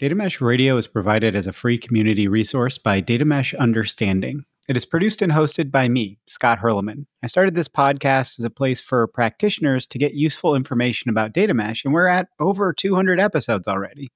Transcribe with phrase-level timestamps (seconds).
[0.00, 4.46] Data Mesh Radio is provided as a free community resource by Data Mesh Understanding.
[4.66, 7.04] It is produced and hosted by me, Scott Hirleman.
[7.22, 11.52] I started this podcast as a place for practitioners to get useful information about data
[11.52, 14.08] mesh, and we're at over 200 episodes already.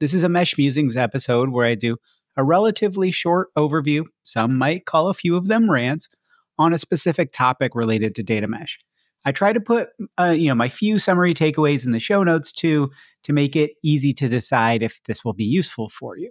[0.00, 1.98] This is a Mesh Musings episode where I do
[2.38, 6.08] a relatively short overview, some might call a few of them rants,
[6.58, 8.78] on a specific topic related to data mesh.
[9.24, 12.52] I try to put uh, you know my few summary takeaways in the show notes
[12.52, 12.90] too
[13.24, 16.30] to make it easy to decide if this will be useful for you.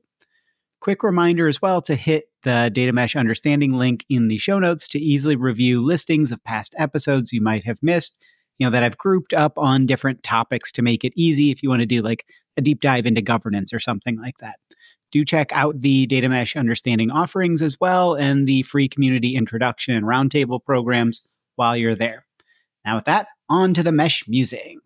[0.82, 4.88] Quick reminder as well to hit the data mesh understanding link in the show notes
[4.90, 8.18] to easily review listings of past episodes you might have missed,
[8.58, 11.70] you know that I've grouped up on different topics to make it easy if you
[11.70, 12.26] want to do like
[12.58, 14.58] a deep dive into governance or something like that.
[15.12, 19.96] Do check out the data mesh understanding offerings as well and the free community introduction
[19.96, 22.26] and roundtable programs while you're there.
[22.86, 24.80] Now, with that, on to the mesh musing.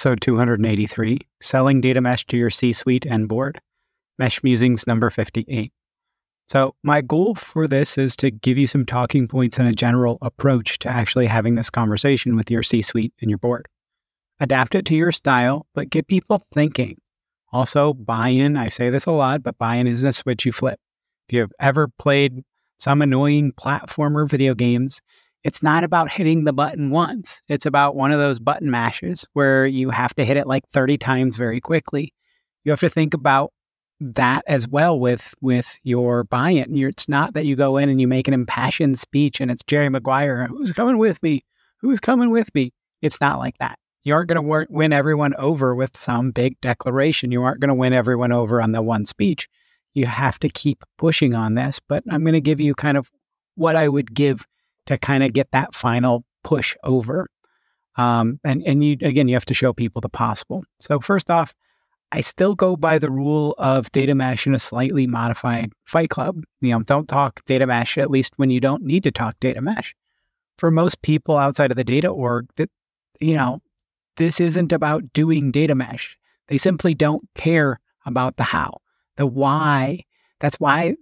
[0.00, 3.60] Episode 283 Selling Data Mesh to Your C Suite and Board,
[4.18, 5.74] Mesh Musings number 58.
[6.48, 10.16] So, my goal for this is to give you some talking points and a general
[10.22, 13.68] approach to actually having this conversation with your C suite and your board.
[14.40, 16.96] Adapt it to your style, but get people thinking.
[17.52, 18.56] Also, buy in.
[18.56, 20.80] I say this a lot, but buy in isn't a switch you flip.
[21.28, 22.42] If you have ever played
[22.78, 25.02] some annoying platformer video games,
[25.42, 27.40] it's not about hitting the button once.
[27.48, 30.98] It's about one of those button mashes where you have to hit it like 30
[30.98, 32.12] times very quickly.
[32.64, 33.52] You have to think about
[34.00, 36.74] that as well with with your buy-in.
[36.74, 39.62] You're, it's not that you go in and you make an impassioned speech and it's
[39.62, 41.44] Jerry Maguire, who's coming with me?
[41.80, 42.72] Who's coming with me?
[43.02, 43.78] It's not like that.
[44.02, 47.32] You aren't going to win everyone over with some big declaration.
[47.32, 49.48] You aren't going to win everyone over on the one speech.
[49.92, 53.10] You have to keep pushing on this, but I'm going to give you kind of
[53.56, 54.46] what I would give
[54.86, 57.28] to kind of get that final push over.
[57.96, 60.64] Um, and and you again, you have to show people the possible.
[60.80, 61.54] So first off,
[62.12, 66.42] I still go by the rule of data mesh in a slightly modified Fight Club.
[66.60, 69.60] You know, don't talk data mesh at least when you don't need to talk data
[69.60, 69.94] mesh.
[70.58, 72.70] For most people outside of the data org, that
[73.20, 73.60] you know,
[74.16, 76.18] this isn't about doing data mesh.
[76.48, 78.78] They simply don't care about the how,
[79.16, 80.00] the why.
[80.40, 80.96] That's why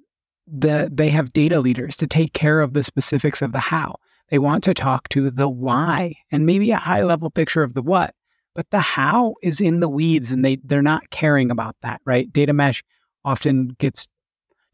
[0.51, 3.97] the, they have data leaders to take care of the specifics of the how.
[4.31, 7.83] They want to talk to the why and maybe a high level picture of the
[7.83, 8.15] what,
[8.55, 12.31] but the how is in the weeds and they, they're not caring about that, right?
[12.33, 12.83] Data mesh
[13.25, 14.07] often gets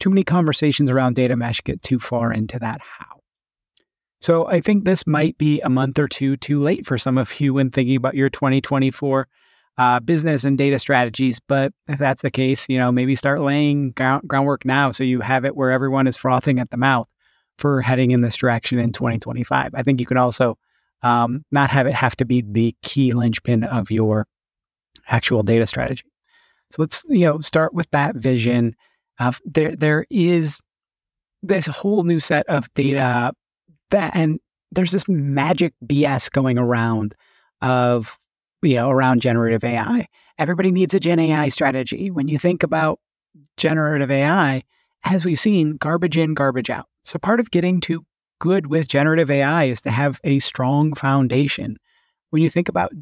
[0.00, 3.20] too many conversations around data mesh get too far into that how.
[4.20, 7.40] So I think this might be a month or two too late for some of
[7.40, 9.28] you when thinking about your 2024
[9.76, 11.40] uh, business and data strategies.
[11.40, 15.20] But if that's the case, you know, maybe start laying ground, groundwork now so you
[15.20, 17.08] have it where everyone is frothing at the mouth
[17.58, 19.70] for heading in this direction in 2025.
[19.74, 20.56] I think you can also
[21.02, 24.26] um, not have it have to be the key linchpin of your
[25.08, 26.04] actual data strategy.
[26.70, 28.74] So let's you know start with that vision.
[29.20, 30.60] Of there there is
[31.42, 33.32] this whole new set of data
[33.90, 34.40] that and
[34.72, 37.14] there's this magic BS going around
[37.60, 38.18] of
[38.64, 40.08] you know, around generative AI.
[40.38, 42.10] Everybody needs a Gen AI strategy.
[42.10, 42.98] When you think about
[43.56, 44.62] generative AI,
[45.04, 46.86] as we've seen, garbage in, garbage out.
[47.04, 48.04] So part of getting to
[48.40, 51.76] good with generative AI is to have a strong foundation.
[52.30, 52.92] When you think about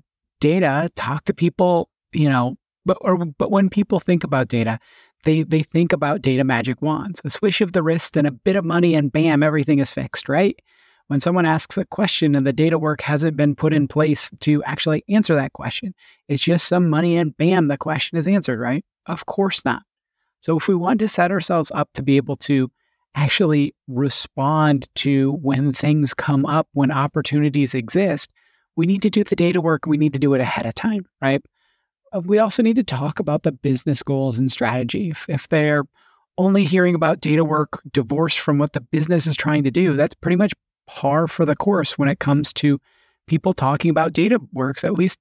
[0.41, 4.78] data, talk to people, you know, but or but when people think about data,
[5.25, 8.56] they they think about data magic wands, a swish of the wrist and a bit
[8.56, 10.59] of money and bam, everything is fixed, right?
[11.12, 14.65] When someone asks a question and the data work hasn't been put in place to
[14.65, 15.95] actually answer that question.
[16.27, 18.83] It's just some money and bam, the question is answered, right?
[19.04, 19.83] Of course not.
[20.41, 22.71] So if we want to set ourselves up to be able to
[23.15, 28.31] actually respond to when things come up, when opportunities exist,
[28.75, 29.84] we need to do the data work.
[29.84, 31.42] We need to do it ahead of time, right?
[32.15, 35.10] Uh, we also need to talk about the business goals and strategy.
[35.10, 35.84] If, if they're
[36.39, 40.15] only hearing about data work divorced from what the business is trying to do, that's
[40.15, 40.54] pretty much
[40.97, 42.78] par for the course when it comes to
[43.27, 45.18] people talking about data works, at least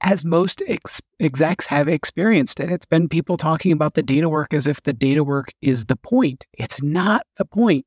[0.00, 2.70] as most ex- execs have experienced it.
[2.70, 5.96] It's been people talking about the data work as if the data work is the
[5.96, 6.44] point.
[6.52, 7.86] It's not the point.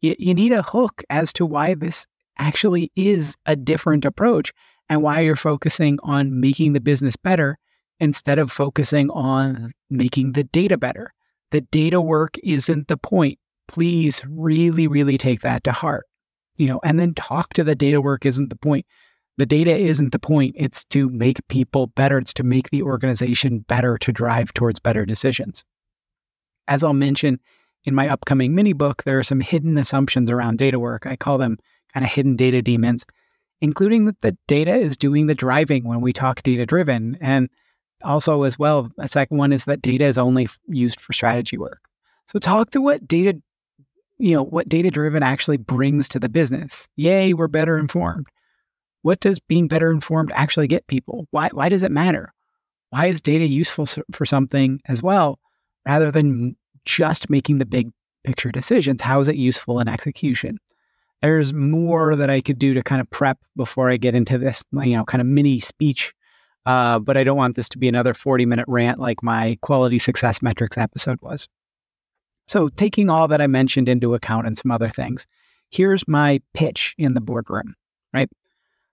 [0.00, 2.06] You, you need a hook as to why this
[2.38, 4.52] actually is a different approach
[4.88, 7.56] and why you're focusing on making the business better
[8.00, 11.12] instead of focusing on making the data better.
[11.50, 13.38] The data work isn't the point.
[13.68, 16.04] Please really, really take that to heart.
[16.58, 18.84] You know, and then talk to the data work isn't the point.
[19.38, 20.56] The data isn't the point.
[20.58, 22.18] It's to make people better.
[22.18, 25.64] It's to make the organization better to drive towards better decisions.
[26.66, 27.38] As I'll mention
[27.84, 31.06] in my upcoming mini book, there are some hidden assumptions around data work.
[31.06, 31.58] I call them
[31.94, 33.06] kind of hidden data demons,
[33.60, 37.16] including that the data is doing the driving when we talk data driven.
[37.20, 37.48] And
[38.02, 41.80] also, as well, a second one is that data is only used for strategy work.
[42.26, 43.40] So, talk to what data,
[44.18, 46.88] you know, what data driven actually brings to the business.
[46.96, 48.26] Yay, we're better informed.
[49.02, 51.26] What does being better informed actually get people?
[51.30, 52.32] Why, why does it matter?
[52.90, 55.38] Why is data useful for something as well,
[55.86, 57.90] rather than just making the big
[58.24, 59.02] picture decisions?
[59.02, 60.58] How is it useful in execution?
[61.22, 64.64] There's more that I could do to kind of prep before I get into this,
[64.72, 66.14] you know, kind of mini speech
[66.68, 69.98] uh, but I don't want this to be another 40 minute rant like my quality
[69.98, 71.48] success metrics episode was.
[72.48, 75.26] So, taking all that I mentioned into account and some other things,
[75.70, 77.74] here's my pitch in the boardroom,
[78.12, 78.30] right?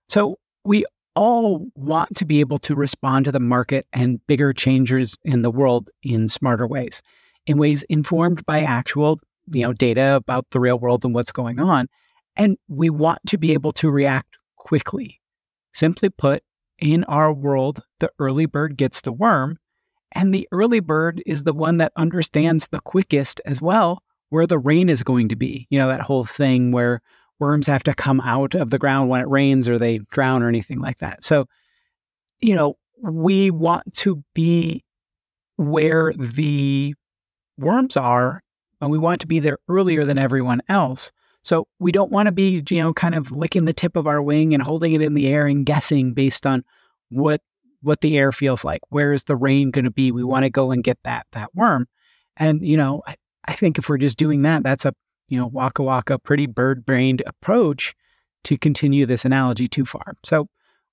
[0.09, 0.85] So, we
[1.15, 5.51] all want to be able to respond to the market and bigger changes in the
[5.51, 7.01] world in smarter ways,
[7.47, 9.19] in ways informed by actual,
[9.51, 11.87] you know, data about the real world and what's going on.
[12.35, 15.21] And we want to be able to react quickly.
[15.73, 16.43] Simply put,
[16.77, 19.57] in our world, the early bird gets the worm,
[20.15, 24.57] and the early bird is the one that understands the quickest as well where the
[24.57, 25.67] rain is going to be.
[25.69, 27.01] You know, that whole thing where
[27.37, 30.47] worms have to come out of the ground when it rains or they drown or
[30.47, 31.23] anything like that.
[31.23, 31.47] So,
[32.39, 34.83] you know, we want to be
[35.57, 36.95] where the
[37.57, 38.41] worms are
[38.81, 41.11] and we want to be there earlier than everyone else.
[41.43, 44.21] So we don't want to be, you know, kind of licking the tip of our
[44.21, 46.63] wing and holding it in the air and guessing based on
[47.09, 47.41] what
[47.85, 48.81] what the air feels like.
[48.89, 50.11] Where is the rain going to be?
[50.11, 51.87] We want to go and get that that worm.
[52.37, 53.15] And you know, I,
[53.45, 54.93] I think if we're just doing that, that's a
[55.29, 57.95] you know waka waka pretty bird brained approach
[58.45, 60.15] to continue this analogy too far.
[60.23, 60.47] So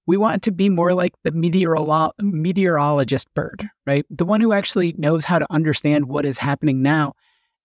[0.06, 4.04] we want to be more like the meteorolo- meteorologist bird, right?
[4.10, 7.14] The one who actually knows how to understand what is happening now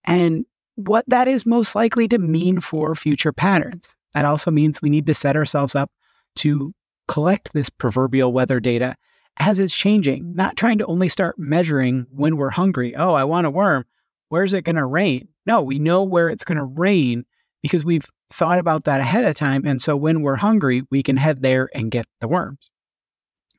[0.05, 0.45] and
[0.75, 3.95] what that is most likely to mean for future patterns.
[4.13, 5.91] That also means we need to set ourselves up
[6.37, 6.73] to
[7.07, 8.95] collect this proverbial weather data
[9.39, 12.95] as it's changing, not trying to only start measuring when we're hungry.
[12.95, 13.85] Oh, I want a worm.
[14.29, 15.29] Where's it going to rain?
[15.45, 17.25] No, we know where it's going to rain
[17.61, 19.65] because we've thought about that ahead of time.
[19.65, 22.69] And so when we're hungry, we can head there and get the worms.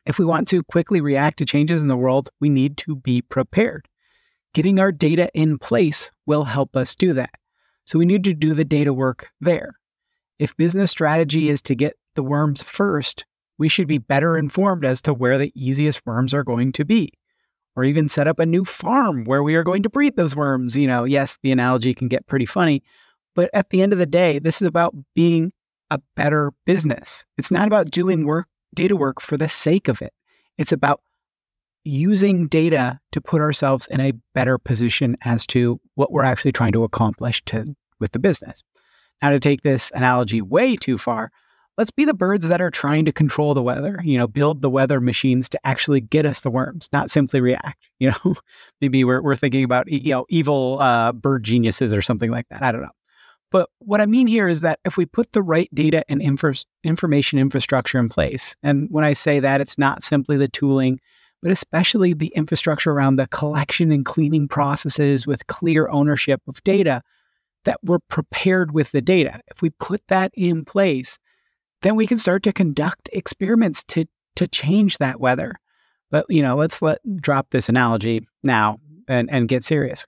[0.05, 3.23] If we want to quickly react to changes in the world, we need to be
[3.23, 3.89] prepared.
[4.55, 7.35] Getting our data in place will help us do that.
[7.85, 9.79] So we need to do the data work there.
[10.39, 13.25] If business strategy is to get the worms first,
[13.59, 17.13] we should be better informed as to where the easiest worms are going to be.
[17.77, 20.77] Or even set up a new farm where we are going to breed those worms.
[20.77, 22.83] You know, yes, the analogy can get pretty funny,
[23.37, 25.53] but at the end of the day, this is about being
[25.91, 27.25] a better business.
[27.37, 30.13] It's not about doing work, data work for the sake of it.
[30.57, 31.03] It's about
[31.85, 36.73] using data to put ourselves in a better position as to what we're actually trying
[36.73, 38.63] to accomplish to, with the business.
[39.23, 41.31] Now, to take this analogy way too far,
[41.79, 44.69] let's be the birds that are trying to control the weather, you know, build the
[44.69, 47.79] weather machines to actually get us the worms, not simply react.
[48.01, 48.37] You know,
[48.81, 52.63] maybe we're, we're thinking about, you know, evil uh, bird geniuses or something like that.
[52.63, 52.93] I don't know.
[53.51, 56.53] But what I mean here is that if we put the right data and info-
[56.85, 61.01] information infrastructure in place, and when I say that, it's not simply the tooling
[61.43, 67.03] but especially the infrastructure around the collection and cleaning processes with clear ownership of data
[67.65, 69.41] that we're prepared with the data.
[69.49, 71.19] If we put that in place,
[71.83, 74.07] then we can start to conduct experiments to
[74.37, 75.55] to change that weather.
[76.11, 80.07] But you know, let's let drop this analogy now and, and get serious.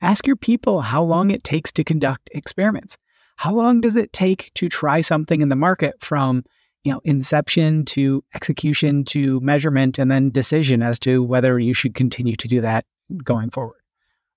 [0.00, 2.98] Ask your people how long it takes to conduct experiments.
[3.36, 6.44] How long does it take to try something in the market from
[6.84, 11.94] you know, inception to execution to measurement and then decision as to whether you should
[11.94, 12.84] continue to do that
[13.24, 13.80] going forward.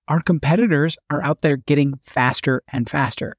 [0.08, 3.36] Our competitors are out there getting faster and faster,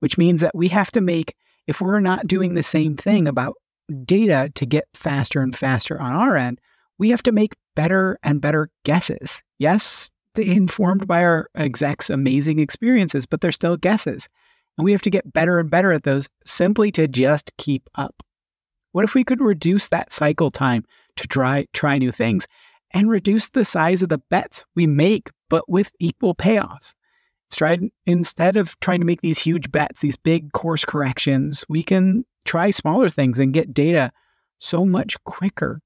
[0.00, 1.34] which means that we have to make,
[1.66, 3.56] if we're not doing the same thing about
[4.04, 6.60] data to get faster and faster on our end,
[6.98, 9.42] we have to make better and better guesses.
[9.58, 14.28] Yes, informed by our execs' amazing experiences, but they're still guesses.
[14.76, 18.22] And we have to get better and better at those simply to just keep up.
[18.92, 20.84] What if we could reduce that cycle time
[21.16, 22.46] to try try new things
[22.92, 26.94] and reduce the size of the bets we make but with equal payoffs?
[27.52, 32.24] Try, instead of trying to make these huge bets, these big course corrections, we can
[32.44, 34.12] try smaller things and get data
[34.58, 35.80] so much quicker.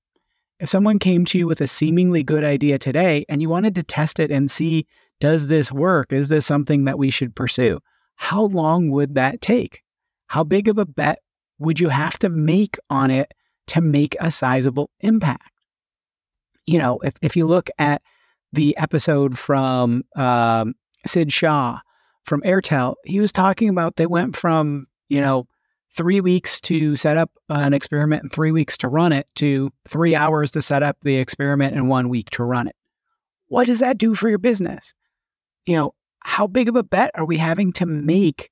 [0.58, 3.82] If someone came to you with a seemingly good idea today and you wanted to
[3.82, 4.86] test it and see,
[5.20, 6.12] does this work?
[6.12, 7.80] Is this something that we should pursue?
[8.16, 9.82] How long would that take?
[10.26, 11.20] How big of a bet
[11.58, 13.32] would you have to make on it
[13.68, 15.50] to make a sizable impact?
[16.66, 18.02] You know, if, if you look at
[18.52, 20.74] the episode from um,
[21.06, 21.80] Sid Shah
[22.24, 25.46] from Airtel, he was talking about they went from, you know,
[25.92, 30.14] three weeks to set up an experiment and three weeks to run it to three
[30.14, 32.76] hours to set up the experiment and one week to run it.
[33.48, 34.94] What does that do for your business?
[35.66, 38.50] You know, how big of a bet are we having to make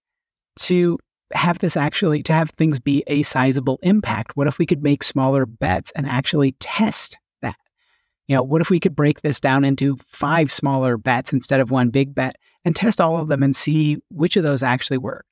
[0.61, 0.99] to
[1.33, 4.37] have this actually, to have things be a sizable impact?
[4.37, 7.19] What if we could make smaller bets and actually test?
[8.28, 11.70] You know, what if we could break this down into five smaller bets instead of
[11.70, 15.25] one big bet and test all of them and see which of those actually work?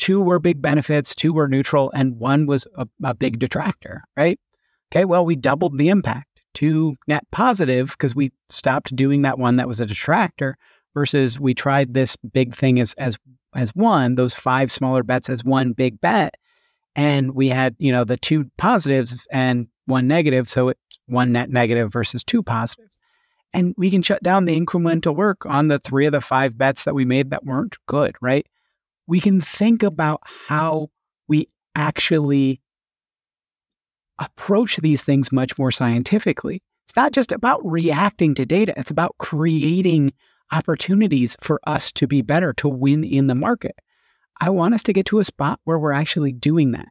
[0.00, 4.40] two were big benefits, two were neutral, and one was a, a big detractor, right?
[4.92, 6.26] Okay, well, we doubled the impact.
[6.52, 10.56] Two net positive because we stopped doing that one that was a detractor
[10.94, 13.16] versus we tried this big thing as as
[13.54, 16.34] as one, those five smaller bets as one big bet.
[16.96, 20.48] And we had, you know, the two positives and one negative.
[20.48, 22.96] So it's one net negative versus two positives.
[23.52, 26.84] And we can shut down the incremental work on the three of the five bets
[26.84, 28.46] that we made that weren't good, right?
[29.10, 30.88] we can think about how
[31.26, 32.60] we actually
[34.20, 36.62] approach these things much more scientifically.
[36.86, 40.12] It's not just about reacting to data, it's about creating
[40.52, 43.74] opportunities for us to be better, to win in the market.
[44.40, 46.86] I want us to get to a spot where we're actually doing that.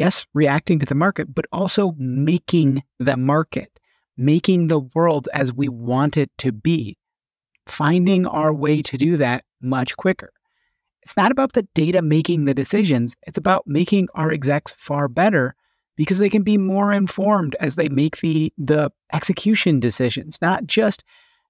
[0.00, 3.78] Yes, reacting to the market, but also making the market,
[4.16, 6.96] making the world as we want it to be,
[7.66, 10.32] finding our way to do that much quicker.
[11.02, 15.54] It's not about the data making the decisions, it's about making our execs far better
[15.98, 21.04] because they can be more informed as they make the, the execution decisions, not just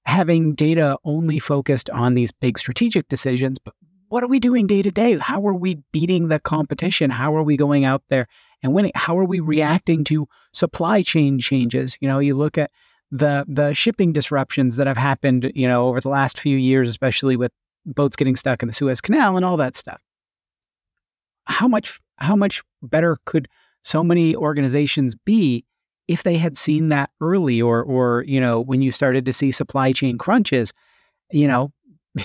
[0.07, 3.75] having data only focused on these big strategic decisions, but
[4.11, 5.17] what are we doing day to day?
[5.19, 7.11] How are we beating the competition?
[7.11, 8.26] How are we going out there
[8.61, 8.90] and winning?
[8.97, 9.49] How are we mm-hmm.
[9.49, 11.97] reacting to supply chain changes?
[12.00, 12.73] You know, you look at
[13.12, 17.37] the the shipping disruptions that have happened, you know, over the last few years, especially
[17.37, 17.52] with
[17.87, 20.00] boats getting stuck in the Suez Canal and all that stuff.
[21.45, 23.49] How much how much better could
[23.83, 25.64] so many organizations be
[26.09, 29.52] if they had seen that early or or you know when you started to see
[29.52, 30.73] supply chain crunches,
[31.31, 31.73] you know,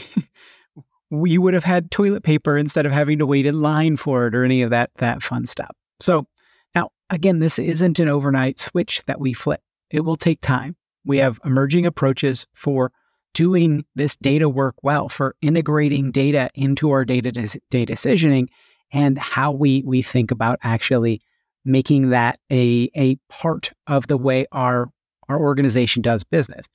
[1.26, 4.36] you would have had toilet paper instead of having to wait in line for it
[4.36, 5.72] or any of that that fun stuff.
[6.00, 6.28] So
[6.74, 9.62] now again, this isn't an overnight switch that we flip.
[9.90, 10.76] It will take time.
[11.06, 12.92] We have emerging approaches for
[13.34, 18.48] doing this data work well, for integrating data into our data data decisioning,
[18.92, 21.22] and how we we think about actually
[21.64, 24.90] making that a a part of the way our
[25.30, 26.68] our organization does business.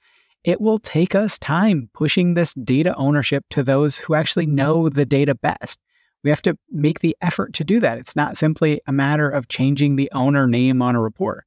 [0.44, 5.04] It will take us time pushing this data ownership to those who actually know the
[5.04, 5.78] data best.
[6.24, 7.98] We have to make the effort to do that.
[7.98, 11.44] It's not simply a matter of changing the owner name on a report,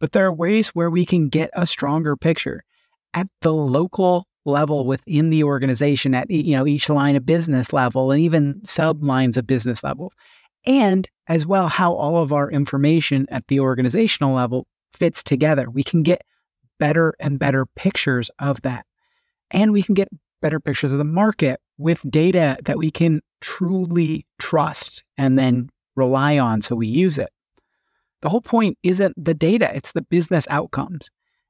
[0.00, 2.62] but there are ways where we can get a stronger picture
[3.12, 8.10] at the local level within the organization at you know each line of business level
[8.10, 10.12] and even sub lines of business levels
[10.66, 15.82] and as well how all of our information at the organizational level fits together we
[15.82, 16.22] can get
[16.84, 18.84] better and better pictures of that.
[19.50, 20.08] And we can get
[20.42, 26.36] better pictures of the market with data that we can truly trust and then rely
[26.36, 27.30] on so we use it.
[28.20, 31.08] The whole point isn't the data it's the business outcomes.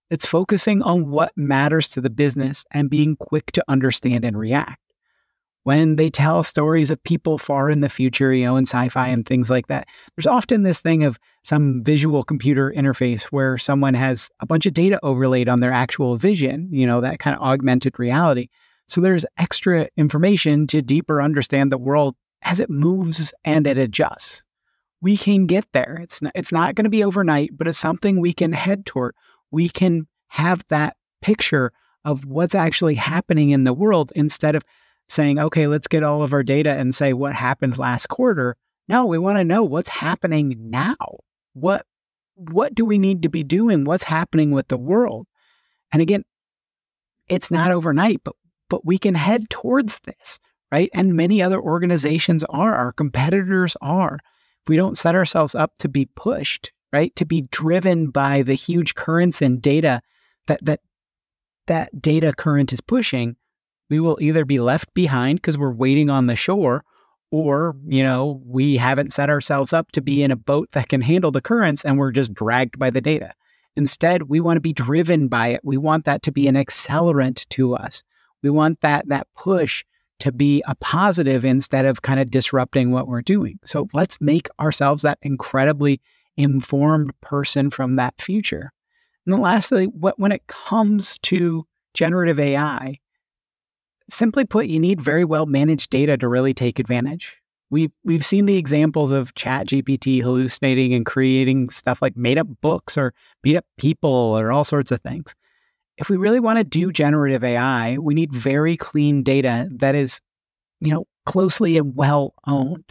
[0.08, 4.83] It's focusing on what matters to the business and being quick to understand and react.
[5.64, 9.08] When they tell stories of people far in the future, you know, in sci fi
[9.08, 13.94] and things like that, there's often this thing of some visual computer interface where someone
[13.94, 17.42] has a bunch of data overlaid on their actual vision, you know, that kind of
[17.42, 18.48] augmented reality.
[18.88, 24.44] So there's extra information to deeper understand the world as it moves and it adjusts.
[25.00, 25.98] We can get there.
[26.02, 29.14] It's not, it's not going to be overnight, but it's something we can head toward
[29.54, 31.72] we can have that picture
[32.04, 34.64] of what's actually happening in the world instead of
[35.08, 38.56] saying, okay, let's get all of our data and say what happened last quarter.
[38.88, 40.96] No, we want to know what's happening now.
[41.52, 41.86] What
[42.36, 43.84] what do we need to be doing?
[43.84, 45.28] What's happening with the world?
[45.92, 46.24] And again,
[47.28, 48.34] it's not overnight, but
[48.68, 50.40] but we can head towards this,
[50.72, 50.90] right?
[50.92, 54.18] And many other organizations are, our competitors are.
[54.66, 57.14] We don't set ourselves up to be pushed right?
[57.16, 60.00] To be driven by the huge currents and data
[60.46, 60.80] that that
[61.66, 63.34] that data current is pushing,
[63.90, 66.84] we will either be left behind because we're waiting on the shore,
[67.30, 71.00] or, you know, we haven't set ourselves up to be in a boat that can
[71.00, 73.32] handle the currents and we're just dragged by the data.
[73.76, 75.60] Instead, we want to be driven by it.
[75.64, 78.04] We want that to be an accelerant to us.
[78.42, 79.84] We want that that push
[80.20, 83.58] to be a positive instead of kind of disrupting what we're doing.
[83.64, 86.00] So let's make ourselves that incredibly
[86.36, 88.72] informed person from that future.
[89.26, 93.00] And then lastly, when it comes to generative AI,
[94.08, 97.36] simply put, you need very well managed data to really take advantage.
[97.70, 102.46] We've, we've seen the examples of Chat GPT hallucinating and creating stuff like made up
[102.60, 105.34] books or beat up people or all sorts of things.
[105.96, 110.20] If we really want to do generative AI, we need very clean data that is,
[110.80, 112.84] you know, closely and well owned.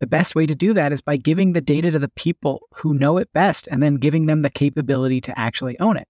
[0.00, 2.94] The best way to do that is by giving the data to the people who
[2.94, 6.07] know it best and then giving them the capability to actually own it.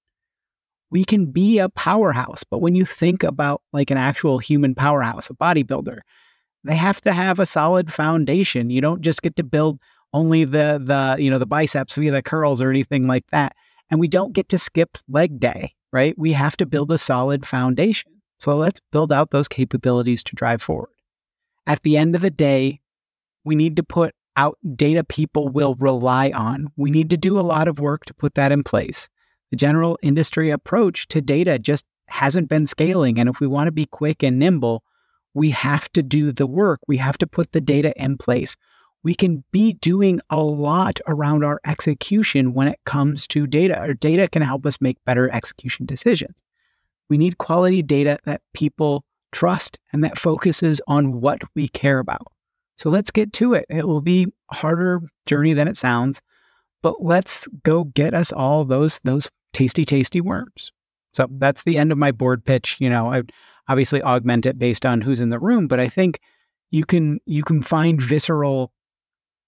[0.90, 5.28] We can be a powerhouse, but when you think about like an actual human powerhouse,
[5.28, 6.00] a bodybuilder,
[6.64, 8.70] they have to have a solid foundation.
[8.70, 9.80] You don't just get to build
[10.12, 13.54] only the the you know the biceps via the curls or anything like that.
[13.90, 16.18] And we don't get to skip leg day, right?
[16.18, 18.12] We have to build a solid foundation.
[18.38, 20.90] So let's build out those capabilities to drive forward.
[21.66, 22.80] At the end of the day,
[23.44, 26.68] we need to put out data people will rely on.
[26.76, 29.08] We need to do a lot of work to put that in place.
[29.50, 33.18] The general industry approach to data just hasn't been scaling.
[33.18, 34.82] And if we want to be quick and nimble,
[35.34, 36.80] we have to do the work.
[36.86, 38.56] We have to put the data in place.
[39.02, 43.78] We can be doing a lot around our execution when it comes to data.
[43.78, 46.36] Our data can help us make better execution decisions.
[47.08, 52.26] We need quality data that people trust and that focuses on what we care about.
[52.76, 53.66] So let's get to it.
[53.68, 56.22] It will be a harder journey than it sounds,
[56.82, 60.72] but let's go get us all those those tasty tasty worms.
[61.12, 62.76] So that's the end of my board pitch.
[62.80, 63.22] You know, I
[63.68, 66.20] obviously augment it based on who's in the room, but I think
[66.70, 68.72] you can you can find visceral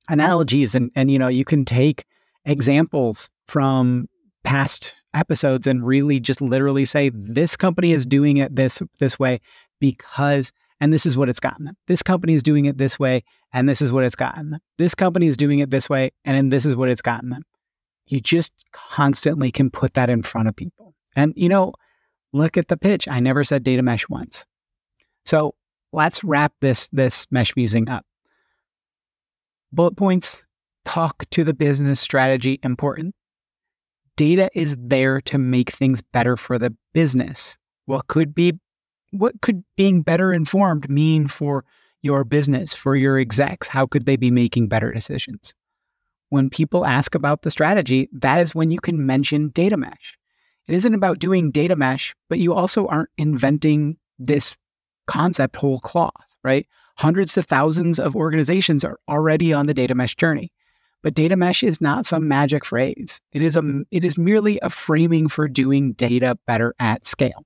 [0.08, 2.04] analogies and and you know, you can take
[2.44, 4.08] examples from
[4.44, 9.40] past episodes and really just literally say this company is doing it this this way
[9.80, 11.76] because and this is what it's gotten them.
[11.86, 14.60] This company is doing it this way, and this is what it's gotten them.
[14.78, 17.42] This company is doing it this way, and this is what it's gotten them.
[18.10, 20.94] You just constantly can put that in front of people.
[21.14, 21.74] And, you know,
[22.32, 23.06] look at the pitch.
[23.08, 24.46] I never said data mesh once.
[25.24, 25.54] So
[25.92, 28.04] let's wrap this, this mesh musing up.
[29.72, 30.44] Bullet points
[30.84, 33.14] talk to the business strategy important.
[34.16, 37.56] Data is there to make things better for the business.
[37.86, 38.58] What could be
[39.12, 41.64] what could being better informed mean for
[42.02, 43.68] your business, for your execs?
[43.68, 45.54] How could they be making better decisions?
[46.30, 50.16] When people ask about the strategy, that is when you can mention data mesh.
[50.66, 54.56] It isn't about doing data mesh, but you also aren't inventing this
[55.06, 56.12] concept whole cloth,
[56.44, 56.66] right?
[56.98, 60.52] Hundreds to thousands of organizations are already on the data mesh journey.
[61.02, 63.20] But data mesh is not some magic phrase.
[63.32, 67.44] It is a it is merely a framing for doing data better at scale.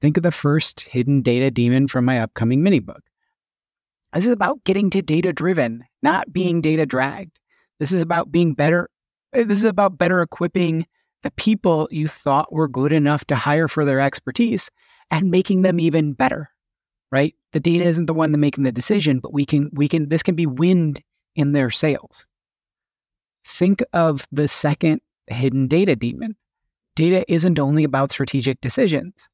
[0.00, 3.02] Think of the first hidden data demon from my upcoming mini book.
[4.12, 7.40] This is about getting to data driven, not being data dragged.
[7.78, 8.88] This is about being better.
[9.32, 10.86] Eh, this is about better equipping
[11.22, 14.70] the people you thought were good enough to hire for their expertise
[15.10, 16.50] and making them even better.
[17.10, 17.34] Right?
[17.52, 20.22] The data isn't the one that making the decision, but we can we can this
[20.22, 21.02] can be wind
[21.36, 22.26] in their sails.
[23.46, 26.36] Think of the second hidden data demon.
[26.96, 29.28] Data isn't only about strategic decisions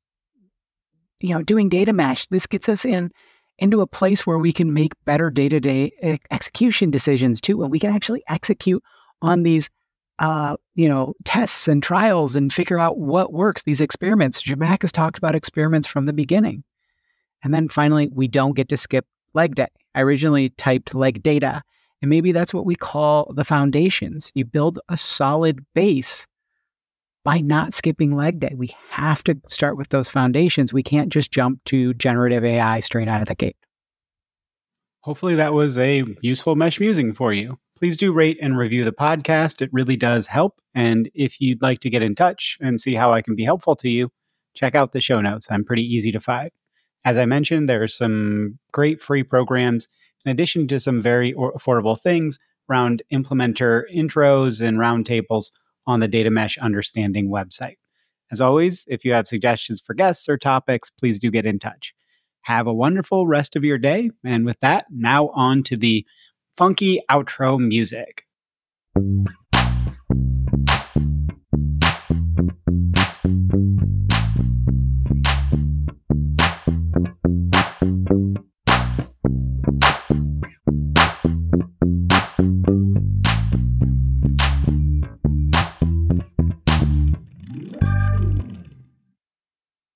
[1.21, 3.13] you know, doing data mesh, this gets us in
[3.61, 7.95] into a place where we can make better day-to-day execution decisions too, and we can
[7.95, 8.83] actually execute
[9.23, 9.71] on these,
[10.19, 13.63] uh, you know, tests and trials and figure out what works.
[13.63, 14.43] These experiments.
[14.43, 16.65] Zhamak has talked about experiments from the beginning,
[17.45, 19.69] and then finally, we don't get to skip leg day.
[19.95, 21.63] I originally typed leg data,
[22.01, 24.33] and maybe that's what we call the foundations.
[24.35, 26.27] You build a solid base
[27.25, 28.55] by not skipping leg day.
[28.57, 30.73] We have to start with those foundations.
[30.73, 33.57] We can't just jump to generative AI straight out of the gate.
[35.03, 37.59] Hopefully, that was a useful mesh musing for you.
[37.77, 39.63] Please do rate and review the podcast.
[39.63, 40.61] It really does help.
[40.75, 43.75] And if you'd like to get in touch and see how I can be helpful
[43.77, 44.11] to you,
[44.55, 45.47] check out the show notes.
[45.51, 46.51] I'm pretty easy to find.
[47.05, 49.89] As I mentioned, there are some great free programs
[50.27, 55.51] in addition to some very affordable things around implementer intros and roundtables
[55.91, 57.77] on the Data Mesh Understanding website.
[58.33, 61.95] As always, if you have suggestions for guests or topics, please do get in touch.
[62.43, 64.11] Have a wonderful rest of your day.
[64.25, 66.07] And with that, now on to the
[66.57, 68.25] funky outro music.